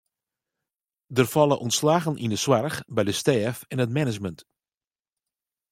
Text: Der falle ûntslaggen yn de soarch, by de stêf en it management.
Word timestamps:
Der 1.15 1.27
falle 1.33 1.55
ûntslaggen 1.65 2.19
yn 2.23 2.33
de 2.33 2.39
soarch, 2.43 2.77
by 2.95 3.01
de 3.07 3.13
stêf 3.21 3.57
en 3.71 3.81
it 3.85 3.93
management. 3.97 4.39